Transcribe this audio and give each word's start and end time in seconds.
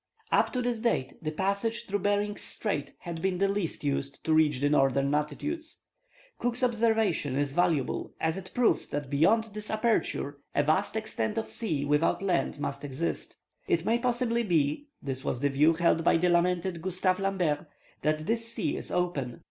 Up 0.31 0.51
to 0.53 0.63
this 0.63 0.81
date 0.81 1.13
the 1.21 1.29
passage 1.29 1.85
through 1.85 1.99
Behring's 1.99 2.41
Strait 2.41 2.93
had 3.01 3.21
been 3.21 3.37
the 3.37 3.47
least 3.47 3.83
used 3.83 4.23
to 4.23 4.33
reach 4.33 4.59
the 4.59 4.67
northern 4.71 5.11
latitudes. 5.11 5.81
Cook's 6.39 6.63
observation 6.63 7.35
is 7.35 7.51
valuable, 7.53 8.11
as 8.19 8.35
it 8.35 8.49
proves 8.55 8.89
that 8.89 9.11
beyond 9.11 9.51
this 9.53 9.69
aperture 9.69 10.39
a 10.55 10.63
vast 10.63 10.95
extent 10.95 11.37
of 11.37 11.51
sea 11.51 11.85
without 11.85 12.23
land 12.23 12.59
must 12.59 12.83
exist. 12.83 13.37
It 13.67 13.85
may 13.85 13.99
possibly 13.99 14.41
be 14.41 14.87
(this 15.03 15.23
was 15.23 15.39
the 15.39 15.49
view 15.49 15.73
held 15.73 16.03
by 16.03 16.17
the 16.17 16.29
lamented 16.29 16.81
Gustave 16.81 17.19
Lambert) 17.21 17.67
that 18.01 18.25
this 18.25 18.51
sea 18.51 18.77
is 18.77 18.89
open. 18.89 19.39